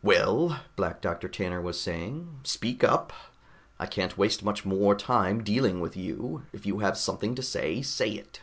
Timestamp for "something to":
6.96-7.42